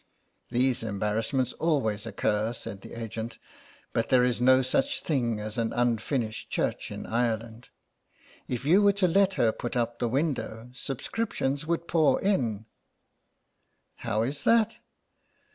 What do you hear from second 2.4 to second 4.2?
said the agent," but